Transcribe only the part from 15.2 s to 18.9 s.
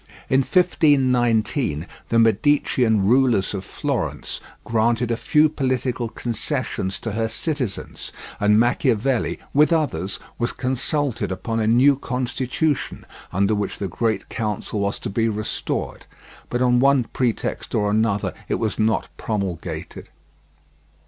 restored; but on one pretext or another it was